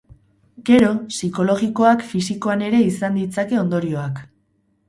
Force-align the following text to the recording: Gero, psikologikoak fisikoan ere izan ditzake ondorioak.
Gero, 0.69 0.87
psikologikoak 1.11 2.03
fisikoan 2.13 2.65
ere 2.71 2.83
izan 2.87 3.23
ditzake 3.23 3.63
ondorioak. 3.67 4.27